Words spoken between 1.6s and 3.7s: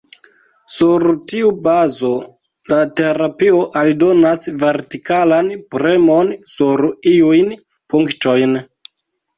bazo la terapio